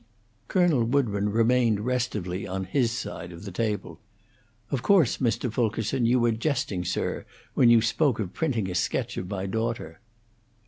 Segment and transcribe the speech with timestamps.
[0.47, 3.99] Colonel Woodburn remained restively on his side of the table.
[4.71, 5.53] "Of course, Mr.
[5.53, 9.99] Fulkerson, you were jesting, sir, when you spoke of printing a sketch of my daughter."